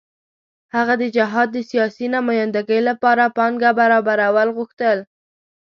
[0.75, 4.97] هغه د جهاد د سیاسي نمايندګۍ لپاره پانګه برابرول غوښتل.